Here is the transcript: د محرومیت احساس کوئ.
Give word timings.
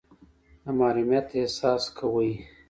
د 0.63 0.65
محرومیت 0.79 1.27
احساس 1.39 1.83
کوئ. 1.97 2.31